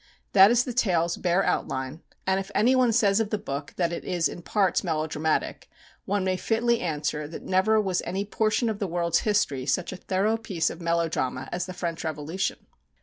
That 0.33 0.49
is 0.49 0.63
the 0.63 0.73
tale's 0.73 1.15
bare 1.15 1.43
outline; 1.43 2.01
and 2.25 2.39
if 2.39 2.49
any 2.55 2.75
one 2.75 2.91
says 2.91 3.19
of 3.19 3.29
the 3.29 3.37
book 3.37 3.73
that 3.77 3.93
it 3.93 4.03
is 4.03 4.27
in 4.27 4.41
parts 4.41 4.83
melodramatic, 4.83 5.69
one 6.05 6.23
may 6.23 6.37
fitly 6.37 6.79
answer 6.79 7.27
that 7.27 7.43
never 7.43 7.79
was 7.79 8.01
any 8.03 8.25
portion 8.25 8.67
of 8.67 8.79
the 8.79 8.87
world's 8.87 9.19
history 9.19 9.67
such 9.67 9.91
a 9.93 9.97
thorough 9.97 10.37
piece 10.37 10.71
of 10.71 10.81
melodrama 10.81 11.47
as 11.51 11.67
the 11.67 11.73
French 11.73 12.03
Revolution. 12.03 12.65